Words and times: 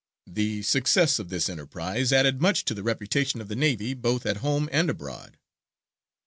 The 0.25 0.63
success 0.63 1.19
of 1.19 1.29
this 1.29 1.47
enterprise 1.47 2.11
added 2.11 2.41
much 2.41 2.65
to 2.65 2.73
the 2.73 2.81
reputation 2.81 3.39
of 3.39 3.49
the 3.49 3.55
navy, 3.55 3.93
both 3.93 4.25
at 4.25 4.37
home 4.37 4.67
and 4.71 4.89
abroad. 4.89 5.37